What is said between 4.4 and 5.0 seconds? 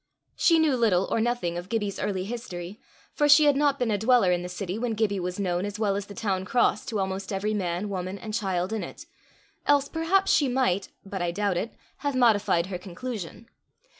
the city when